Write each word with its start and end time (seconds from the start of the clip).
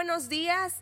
buenos 0.00 0.30
días. 0.30 0.76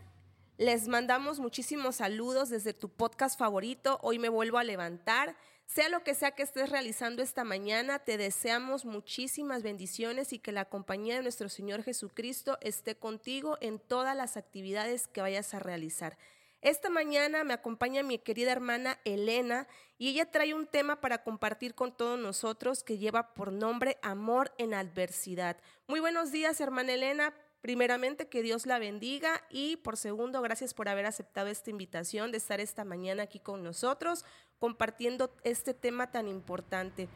Les 0.58 0.86
mandamos 0.86 1.40
muchísimos 1.40 1.96
saludos 1.96 2.50
desde 2.50 2.72
tu 2.72 2.88
podcast 2.88 3.36
favorito. 3.36 3.98
Hoy 4.00 4.20
me 4.20 4.28
vuelvo 4.28 4.58
a 4.58 4.62
levantar. 4.62 5.34
Sea 5.66 5.88
lo 5.88 6.04
que 6.04 6.14
sea 6.14 6.36
que 6.36 6.44
estés 6.44 6.70
realizando 6.70 7.20
esta 7.20 7.42
mañana, 7.42 7.98
te 7.98 8.16
deseamos 8.16 8.84
muchísimas 8.84 9.64
bendiciones 9.64 10.32
y 10.32 10.38
que 10.38 10.52
la 10.52 10.66
compañía 10.66 11.16
de 11.16 11.22
nuestro 11.22 11.48
Señor 11.48 11.82
Jesucristo 11.82 12.58
esté 12.60 12.94
contigo 12.94 13.58
en 13.60 13.80
todas 13.80 14.16
las 14.16 14.36
actividades 14.36 15.08
que 15.08 15.20
vayas 15.20 15.52
a 15.52 15.58
realizar. 15.58 16.16
Esta 16.60 16.88
mañana 16.88 17.42
me 17.42 17.54
acompaña 17.54 18.04
mi 18.04 18.20
querida 18.20 18.52
hermana 18.52 19.00
Elena 19.04 19.66
y 19.98 20.10
ella 20.10 20.30
trae 20.30 20.54
un 20.54 20.68
tema 20.68 21.00
para 21.00 21.24
compartir 21.24 21.74
con 21.74 21.90
todos 21.90 22.20
nosotros 22.20 22.84
que 22.84 22.98
lleva 22.98 23.34
por 23.34 23.50
nombre 23.50 23.98
Amor 24.00 24.54
en 24.58 24.74
Adversidad. 24.74 25.56
Muy 25.88 25.98
buenos 25.98 26.30
días, 26.30 26.60
hermana 26.60 26.92
Elena. 26.92 27.34
Primeramente, 27.60 28.28
que 28.28 28.42
Dios 28.42 28.66
la 28.66 28.78
bendiga 28.78 29.42
y 29.50 29.76
por 29.76 29.96
segundo, 29.96 30.40
gracias 30.42 30.74
por 30.74 30.88
haber 30.88 31.06
aceptado 31.06 31.48
esta 31.48 31.70
invitación 31.70 32.30
de 32.30 32.38
estar 32.38 32.60
esta 32.60 32.84
mañana 32.84 33.24
aquí 33.24 33.40
con 33.40 33.64
nosotros 33.64 34.24
compartiendo 34.58 35.34
este 35.42 35.74
tema 35.74 36.10
tan 36.10 36.28
importante. 36.28 37.08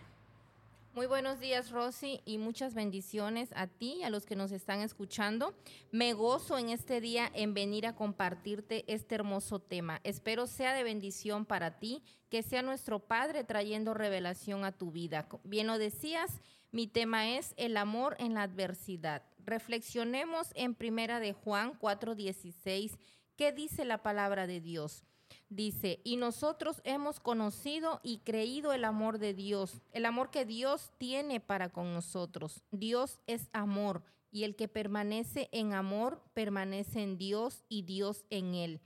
Muy 0.94 1.06
buenos 1.06 1.40
días, 1.40 1.70
Rosy, 1.70 2.20
y 2.26 2.36
muchas 2.36 2.74
bendiciones 2.74 3.48
a 3.54 3.66
ti 3.66 3.94
y 4.00 4.02
a 4.02 4.10
los 4.10 4.26
que 4.26 4.36
nos 4.36 4.52
están 4.52 4.80
escuchando. 4.80 5.54
Me 5.90 6.12
gozo 6.12 6.58
en 6.58 6.68
este 6.68 7.00
día 7.00 7.30
en 7.32 7.54
venir 7.54 7.86
a 7.86 7.94
compartirte 7.94 8.84
este 8.92 9.14
hermoso 9.14 9.58
tema. 9.58 10.00
Espero 10.04 10.46
sea 10.46 10.74
de 10.74 10.84
bendición 10.84 11.46
para 11.46 11.78
ti, 11.78 12.02
que 12.28 12.42
sea 12.42 12.60
nuestro 12.60 12.98
Padre 12.98 13.42
trayendo 13.42 13.94
revelación 13.94 14.66
a 14.66 14.72
tu 14.72 14.90
vida. 14.90 15.28
Bien 15.44 15.66
lo 15.66 15.78
decías, 15.78 16.42
mi 16.72 16.86
tema 16.86 17.30
es 17.38 17.54
el 17.56 17.78
amor 17.78 18.14
en 18.18 18.34
la 18.34 18.42
adversidad. 18.42 19.22
Reflexionemos 19.44 20.48
en 20.54 20.74
Primera 20.74 21.20
de 21.20 21.32
Juan 21.32 21.78
4:16, 21.78 22.98
¿qué 23.36 23.52
dice 23.52 23.84
la 23.84 24.02
palabra 24.02 24.46
de 24.46 24.60
Dios? 24.60 25.04
Dice, 25.48 26.00
y 26.04 26.16
nosotros 26.16 26.80
hemos 26.84 27.20
conocido 27.20 28.00
y 28.02 28.18
creído 28.18 28.72
el 28.72 28.84
amor 28.84 29.18
de 29.18 29.34
Dios, 29.34 29.82
el 29.92 30.06
amor 30.06 30.30
que 30.30 30.44
Dios 30.44 30.92
tiene 30.98 31.40
para 31.40 31.70
con 31.70 31.92
nosotros. 31.92 32.62
Dios 32.70 33.20
es 33.26 33.48
amor 33.52 34.02
y 34.30 34.44
el 34.44 34.56
que 34.56 34.68
permanece 34.68 35.48
en 35.52 35.74
amor 35.74 36.22
permanece 36.34 37.02
en 37.02 37.18
Dios 37.18 37.64
y 37.68 37.82
Dios 37.82 38.24
en 38.30 38.54
él. 38.54 38.80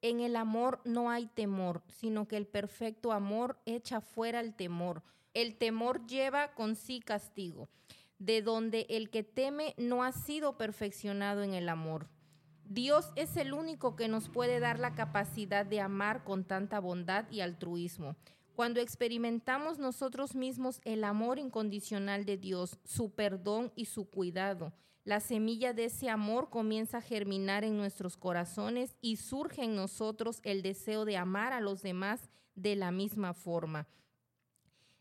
En 0.00 0.20
el 0.20 0.36
amor 0.36 0.80
no 0.84 1.10
hay 1.10 1.26
temor, 1.26 1.82
sino 1.88 2.26
que 2.26 2.36
el 2.36 2.46
perfecto 2.46 3.12
amor 3.12 3.60
echa 3.66 4.00
fuera 4.00 4.40
el 4.40 4.54
temor. 4.54 5.02
El 5.34 5.56
temor 5.56 6.06
lleva 6.06 6.54
con 6.54 6.76
sí 6.76 7.00
castigo, 7.00 7.68
de 8.24 8.40
donde 8.40 8.86
el 8.88 9.10
que 9.10 9.24
teme 9.24 9.74
no 9.78 10.04
ha 10.04 10.12
sido 10.12 10.56
perfeccionado 10.56 11.42
en 11.42 11.54
el 11.54 11.68
amor. 11.68 12.08
Dios 12.64 13.10
es 13.16 13.36
el 13.36 13.52
único 13.52 13.96
que 13.96 14.06
nos 14.06 14.28
puede 14.28 14.60
dar 14.60 14.78
la 14.78 14.94
capacidad 14.94 15.66
de 15.66 15.80
amar 15.80 16.22
con 16.22 16.44
tanta 16.44 16.78
bondad 16.78 17.28
y 17.32 17.40
altruismo. 17.40 18.14
Cuando 18.54 18.80
experimentamos 18.80 19.80
nosotros 19.80 20.36
mismos 20.36 20.80
el 20.84 21.02
amor 21.02 21.40
incondicional 21.40 22.24
de 22.24 22.36
Dios, 22.36 22.78
su 22.84 23.10
perdón 23.10 23.72
y 23.74 23.86
su 23.86 24.08
cuidado, 24.08 24.72
la 25.04 25.18
semilla 25.18 25.72
de 25.72 25.86
ese 25.86 26.08
amor 26.08 26.48
comienza 26.48 26.98
a 26.98 27.02
germinar 27.02 27.64
en 27.64 27.76
nuestros 27.76 28.16
corazones 28.16 28.96
y 29.00 29.16
surge 29.16 29.64
en 29.64 29.74
nosotros 29.74 30.38
el 30.44 30.62
deseo 30.62 31.04
de 31.04 31.16
amar 31.16 31.52
a 31.52 31.60
los 31.60 31.82
demás 31.82 32.30
de 32.54 32.76
la 32.76 32.92
misma 32.92 33.34
forma. 33.34 33.88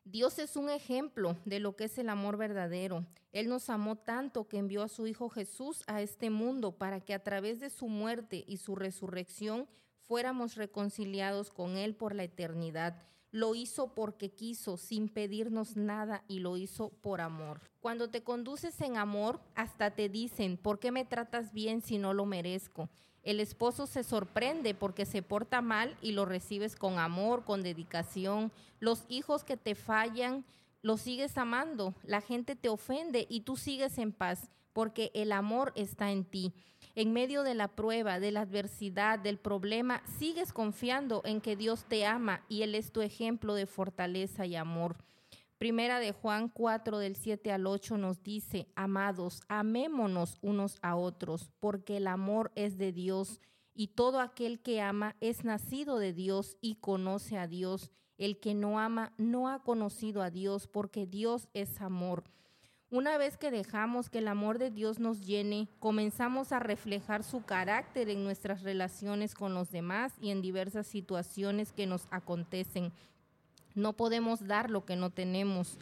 Dios 0.03 0.39
es 0.39 0.55
un 0.55 0.69
ejemplo 0.69 1.37
de 1.45 1.59
lo 1.59 1.75
que 1.75 1.83
es 1.83 1.97
el 1.97 2.09
amor 2.09 2.35
verdadero. 2.35 3.05
Él 3.31 3.49
nos 3.49 3.69
amó 3.69 3.97
tanto 3.97 4.47
que 4.47 4.57
envió 4.57 4.81
a 4.81 4.89
su 4.89 5.05
Hijo 5.05 5.29
Jesús 5.29 5.83
a 5.87 6.01
este 6.01 6.29
mundo 6.29 6.71
para 6.77 6.99
que 6.99 7.13
a 7.13 7.23
través 7.23 7.59
de 7.59 7.69
su 7.69 7.87
muerte 7.87 8.43
y 8.47 8.57
su 8.57 8.75
resurrección 8.75 9.67
fuéramos 10.07 10.55
reconciliados 10.55 11.51
con 11.51 11.77
Él 11.77 11.95
por 11.95 12.15
la 12.15 12.23
eternidad. 12.23 12.97
Lo 13.29 13.55
hizo 13.55 13.93
porque 13.93 14.31
quiso, 14.33 14.75
sin 14.75 15.07
pedirnos 15.07 15.77
nada, 15.77 16.25
y 16.27 16.39
lo 16.39 16.57
hizo 16.57 16.89
por 16.89 17.21
amor. 17.21 17.61
Cuando 17.79 18.09
te 18.09 18.23
conduces 18.23 18.81
en 18.81 18.97
amor, 18.97 19.39
hasta 19.55 19.91
te 19.91 20.09
dicen, 20.09 20.57
¿por 20.57 20.79
qué 20.79 20.91
me 20.91 21.05
tratas 21.05 21.53
bien 21.53 21.81
si 21.81 21.97
no 21.97 22.13
lo 22.13 22.25
merezco? 22.25 22.89
El 23.23 23.39
esposo 23.39 23.85
se 23.85 24.03
sorprende 24.03 24.73
porque 24.73 25.05
se 25.05 25.21
porta 25.21 25.61
mal 25.61 25.95
y 26.01 26.13
lo 26.13 26.25
recibes 26.25 26.75
con 26.75 26.97
amor, 26.97 27.43
con 27.45 27.61
dedicación. 27.61 28.51
Los 28.79 29.05
hijos 29.09 29.43
que 29.43 29.57
te 29.57 29.75
fallan, 29.75 30.43
los 30.81 31.01
sigues 31.01 31.37
amando. 31.37 31.93
La 32.03 32.21
gente 32.21 32.55
te 32.55 32.69
ofende 32.69 33.27
y 33.29 33.41
tú 33.41 33.57
sigues 33.57 33.97
en 33.99 34.11
paz 34.11 34.49
porque 34.73 35.11
el 35.13 35.31
amor 35.31 35.71
está 35.75 36.11
en 36.11 36.25
ti. 36.25 36.53
En 36.95 37.13
medio 37.13 37.43
de 37.43 37.53
la 37.53 37.67
prueba, 37.67 38.19
de 38.19 38.31
la 38.31 38.41
adversidad, 38.41 39.19
del 39.19 39.37
problema, 39.37 40.01
sigues 40.17 40.51
confiando 40.51 41.21
en 41.23 41.41
que 41.41 41.55
Dios 41.55 41.85
te 41.85 42.05
ama 42.05 42.43
y 42.49 42.63
Él 42.63 42.73
es 42.73 42.91
tu 42.91 43.01
ejemplo 43.01 43.53
de 43.53 43.67
fortaleza 43.67 44.45
y 44.45 44.55
amor. 44.55 44.97
Primera 45.61 45.99
de 45.99 46.11
Juan 46.11 46.49
4 46.49 46.97
del 46.97 47.15
7 47.15 47.51
al 47.51 47.67
8 47.67 47.99
nos 47.99 48.23
dice, 48.23 48.67
amados, 48.73 49.43
amémonos 49.47 50.39
unos 50.41 50.79
a 50.81 50.95
otros, 50.95 51.51
porque 51.59 51.97
el 51.97 52.07
amor 52.07 52.51
es 52.55 52.79
de 52.79 52.91
Dios 52.91 53.39
y 53.75 53.89
todo 53.89 54.21
aquel 54.21 54.59
que 54.59 54.81
ama 54.81 55.15
es 55.19 55.43
nacido 55.43 55.99
de 55.99 56.13
Dios 56.13 56.57
y 56.61 56.77
conoce 56.77 57.37
a 57.37 57.45
Dios. 57.45 57.91
El 58.17 58.39
que 58.39 58.55
no 58.55 58.79
ama 58.79 59.13
no 59.19 59.49
ha 59.49 59.61
conocido 59.61 60.23
a 60.23 60.31
Dios, 60.31 60.65
porque 60.65 61.05
Dios 61.05 61.47
es 61.53 61.79
amor. 61.79 62.23
Una 62.89 63.19
vez 63.19 63.37
que 63.37 63.51
dejamos 63.51 64.09
que 64.09 64.17
el 64.17 64.29
amor 64.29 64.57
de 64.57 64.71
Dios 64.71 64.97
nos 64.97 65.27
llene, 65.27 65.69
comenzamos 65.77 66.53
a 66.53 66.59
reflejar 66.59 67.23
su 67.23 67.43
carácter 67.43 68.09
en 68.09 68.23
nuestras 68.23 68.63
relaciones 68.63 69.35
con 69.35 69.53
los 69.53 69.69
demás 69.69 70.15
y 70.19 70.31
en 70.31 70.41
diversas 70.41 70.87
situaciones 70.87 71.71
que 71.71 71.85
nos 71.85 72.07
acontecen 72.09 72.91
no 73.75 73.93
podemos 73.93 74.47
dar 74.47 74.69
lo 74.69 74.85
que 74.85 74.95
no 74.95 75.09
tenemos. 75.09 75.77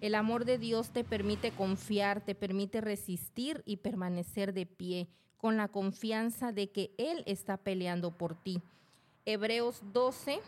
El 0.00 0.14
amor 0.14 0.44
de 0.44 0.58
Dios 0.58 0.90
te 0.90 1.04
permite 1.04 1.50
confiar, 1.50 2.20
te 2.20 2.34
permite 2.34 2.80
resistir 2.80 3.62
y 3.64 3.78
permanecer 3.78 4.52
de 4.52 4.66
pie 4.66 5.08
con 5.36 5.56
la 5.56 5.68
confianza 5.68 6.52
de 6.52 6.70
que 6.70 6.94
Él 6.98 7.22
está 7.26 7.56
peleando 7.56 8.10
por 8.10 8.34
ti. 8.34 8.62
Hebreos 9.26 9.80
12, 9.92 10.40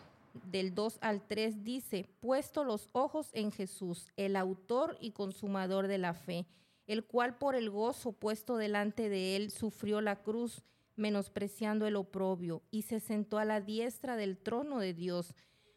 del 0.51 0.75
2 0.75 0.99
al 1.01 1.27
3 1.27 1.65
dice, 1.65 2.09
puesto 2.21 2.65
los 2.65 2.89
ojos 2.93 3.31
en 3.33 3.53
Jesús, 3.53 4.13
el 4.17 4.37
autor 4.37 4.97
y 5.01 5.13
consumador 5.13 5.87
de 5.87 5.99
la 5.99 6.15
fe, 6.15 6.47
el 6.87 7.05
cual 7.05 7.37
por 7.39 7.55
el 7.55 7.71
gozo 7.71 8.13
puesto 8.13 8.57
delante 8.57 9.09
de 9.09 9.37
Él 9.37 9.51
sufrió 9.51 10.01
la 10.01 10.23
cruz, 10.23 10.63
menospreciando 10.95 11.87
el 11.87 11.97
oprobio, 11.97 12.63
y 12.71 12.83
se 12.83 13.01
sentó 13.01 13.39
a 13.39 13.45
la 13.45 13.61
diestra 13.61 14.17
del 14.17 14.39
trono 14.39 14.79
de 14.79 14.95
Dios 14.95 15.35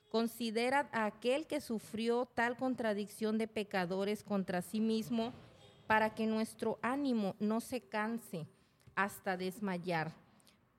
Considera 0.09 0.89
a 0.91 1.05
aquel 1.05 1.45
que 1.45 1.61
sufrió 1.61 2.27
tal 2.33 2.57
contradicción 2.57 3.37
de 3.37 3.47
pecadores 3.47 4.23
contra 4.23 4.61
sí 4.61 4.79
mismo 4.79 5.33
para 5.85 6.13
que 6.13 6.25
nuestro 6.25 6.79
ánimo 6.81 7.35
no 7.39 7.61
se 7.61 7.81
canse 7.81 8.47
hasta 8.95 9.37
desmayar. 9.37 10.11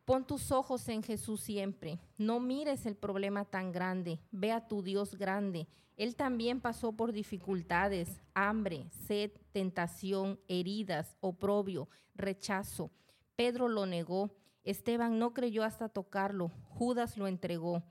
Pon 0.04 0.24
tus 0.24 0.50
ojos 0.50 0.88
en 0.88 1.04
Jesús 1.04 1.41
siempre. 1.41 2.00
No 2.18 2.41
mires 2.41 2.84
el 2.86 2.96
problema 2.96 3.44
tan 3.44 3.70
grande. 3.70 4.18
Ve 4.32 4.50
a 4.50 4.66
tu 4.66 4.82
Dios 4.82 5.14
grande. 5.14 5.68
Él 5.97 6.16
también 6.16 6.60
pasó 6.60 6.92
por 6.92 7.12
dificultades, 7.12 8.20
hambre, 8.34 8.86
sed, 9.06 9.30
tentación, 9.52 10.41
heridas, 10.48 11.16
oprobio, 11.20 11.88
rechazo. 12.14 12.91
Pedro 13.36 13.68
lo 13.68 13.86
negó. 13.86 14.30
Esteban 14.64 15.18
no 15.18 15.32
creyó 15.32 15.62
hasta 15.62 15.88
tocarlo. 15.88 16.50
Judas 16.64 17.16
lo 17.16 17.28
entregó. 17.28 17.82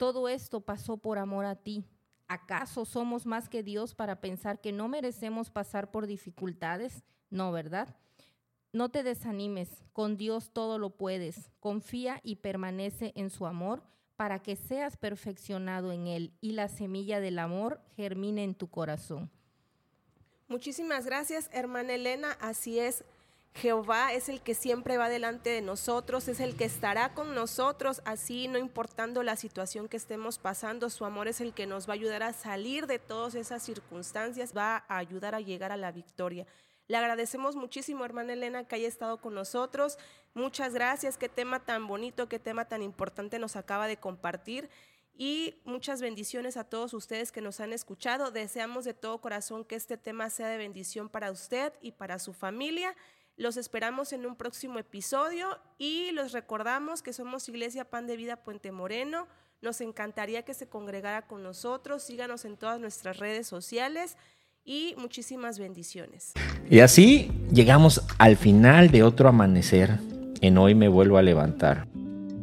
Todo 0.00 0.30
esto 0.30 0.62
pasó 0.62 0.96
por 0.96 1.18
amor 1.18 1.44
a 1.44 1.56
ti. 1.56 1.84
¿Acaso 2.26 2.86
somos 2.86 3.26
más 3.26 3.50
que 3.50 3.62
Dios 3.62 3.94
para 3.94 4.22
pensar 4.22 4.58
que 4.58 4.72
no 4.72 4.88
merecemos 4.88 5.50
pasar 5.50 5.90
por 5.90 6.06
dificultades? 6.06 7.04
No, 7.28 7.52
¿verdad? 7.52 7.98
No 8.72 8.88
te 8.88 9.02
desanimes, 9.02 9.84
con 9.92 10.16
Dios 10.16 10.54
todo 10.54 10.78
lo 10.78 10.96
puedes. 10.96 11.50
Confía 11.60 12.18
y 12.22 12.36
permanece 12.36 13.12
en 13.14 13.28
su 13.28 13.44
amor 13.44 13.82
para 14.16 14.38
que 14.38 14.56
seas 14.56 14.96
perfeccionado 14.96 15.92
en 15.92 16.06
Él 16.06 16.32
y 16.40 16.52
la 16.52 16.68
semilla 16.68 17.20
del 17.20 17.38
amor 17.38 17.82
germine 17.94 18.42
en 18.42 18.54
tu 18.54 18.70
corazón. 18.70 19.30
Muchísimas 20.48 21.04
gracias, 21.04 21.50
hermana 21.52 21.92
Elena. 21.92 22.38
Así 22.40 22.78
es. 22.78 23.04
Jehová 23.54 24.12
es 24.12 24.28
el 24.28 24.40
que 24.40 24.54
siempre 24.54 24.96
va 24.96 25.08
delante 25.08 25.50
de 25.50 25.60
nosotros, 25.60 26.28
es 26.28 26.40
el 26.40 26.56
que 26.56 26.64
estará 26.64 27.14
con 27.14 27.34
nosotros, 27.34 28.00
así 28.04 28.48
no 28.48 28.58
importando 28.58 29.22
la 29.22 29.36
situación 29.36 29.88
que 29.88 29.96
estemos 29.96 30.38
pasando, 30.38 30.88
su 30.88 31.04
amor 31.04 31.28
es 31.28 31.40
el 31.40 31.52
que 31.52 31.66
nos 31.66 31.88
va 31.88 31.92
a 31.92 31.94
ayudar 31.94 32.22
a 32.22 32.32
salir 32.32 32.86
de 32.86 32.98
todas 32.98 33.34
esas 33.34 33.62
circunstancias, 33.62 34.56
va 34.56 34.84
a 34.88 34.98
ayudar 34.98 35.34
a 35.34 35.40
llegar 35.40 35.72
a 35.72 35.76
la 35.76 35.90
victoria. 35.92 36.46
Le 36.86 36.96
agradecemos 36.96 37.54
muchísimo, 37.54 38.04
hermana 38.04 38.32
Elena, 38.32 38.64
que 38.64 38.76
haya 38.76 38.88
estado 38.88 39.20
con 39.20 39.34
nosotros. 39.34 39.98
Muchas 40.34 40.74
gracias, 40.74 41.18
qué 41.18 41.28
tema 41.28 41.60
tan 41.60 41.86
bonito, 41.86 42.28
qué 42.28 42.38
tema 42.38 42.64
tan 42.64 42.82
importante 42.82 43.38
nos 43.38 43.56
acaba 43.56 43.86
de 43.86 43.96
compartir. 43.96 44.68
Y 45.14 45.60
muchas 45.64 46.00
bendiciones 46.00 46.56
a 46.56 46.64
todos 46.64 46.94
ustedes 46.94 47.30
que 47.30 47.42
nos 47.42 47.60
han 47.60 47.72
escuchado. 47.72 48.30
Deseamos 48.30 48.84
de 48.84 48.94
todo 48.94 49.20
corazón 49.20 49.64
que 49.64 49.76
este 49.76 49.98
tema 49.98 50.30
sea 50.30 50.48
de 50.48 50.56
bendición 50.56 51.08
para 51.08 51.30
usted 51.30 51.72
y 51.80 51.92
para 51.92 52.18
su 52.18 52.32
familia. 52.32 52.96
Los 53.36 53.56
esperamos 53.56 54.12
en 54.12 54.26
un 54.26 54.36
próximo 54.36 54.78
episodio 54.78 55.58
y 55.78 56.10
los 56.12 56.32
recordamos 56.32 57.02
que 57.02 57.12
somos 57.12 57.48
Iglesia 57.48 57.84
Pan 57.84 58.06
de 58.06 58.16
Vida 58.16 58.36
Puente 58.36 58.72
Moreno. 58.72 59.26
Nos 59.62 59.80
encantaría 59.80 60.42
que 60.42 60.54
se 60.54 60.68
congregara 60.68 61.26
con 61.26 61.42
nosotros. 61.42 62.02
Síganos 62.02 62.44
en 62.44 62.56
todas 62.56 62.80
nuestras 62.80 63.18
redes 63.18 63.46
sociales 63.46 64.16
y 64.64 64.94
muchísimas 64.98 65.58
bendiciones. 65.58 66.32
Y 66.68 66.80
así 66.80 67.30
llegamos 67.52 68.02
al 68.18 68.36
final 68.36 68.90
de 68.90 69.02
otro 69.02 69.28
amanecer. 69.28 69.98
En 70.40 70.56
hoy 70.58 70.74
me 70.74 70.88
vuelvo 70.88 71.18
a 71.18 71.22
levantar. 71.22 71.86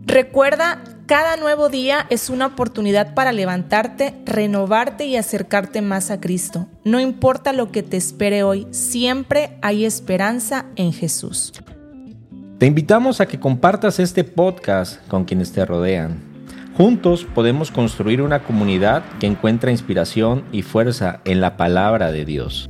Recuerda, 0.08 0.80
cada 1.06 1.36
nuevo 1.36 1.68
día 1.68 2.08
es 2.10 2.30
una 2.30 2.46
oportunidad 2.46 3.14
para 3.14 3.34
levantarte, 3.34 4.14
renovarte 4.26 5.06
y 5.06 5.18
acercarte 5.18 5.82
más 5.82 6.12
a 6.12 6.22
Cristo. 6.22 6.66
No 6.86 7.02
importa 7.02 7.52
lo 7.52 7.74
que 7.74 7.84
te 7.84 7.98
espere 7.98 8.42
hoy, 8.42 8.68
siempre 8.72 9.58
hay 9.62 9.84
esperanza 9.84 10.66
en 10.78 10.94
Jesús. 10.94 11.52
Te 12.58 12.66
invitamos 12.66 13.20
a 13.20 13.26
que 13.26 13.38
compartas 13.38 14.00
este 14.00 14.24
podcast 14.24 15.06
con 15.10 15.26
quienes 15.26 15.52
te 15.52 15.66
rodean. 15.66 16.22
Juntos 16.78 17.26
podemos 17.36 17.70
construir 17.70 18.22
una 18.22 18.44
comunidad 18.44 19.04
que 19.20 19.28
encuentra 19.28 19.72
inspiración 19.72 20.46
y 20.54 20.62
fuerza 20.62 21.20
en 21.26 21.42
la 21.42 21.58
palabra 21.58 22.14
de 22.14 22.24
Dios. 22.24 22.70